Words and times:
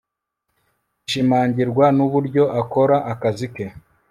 bishimangirwa 1.01 1.85
n'uburyo 1.97 2.43
akora 2.61 2.97
akazi 3.11 3.47
ke 3.53 3.65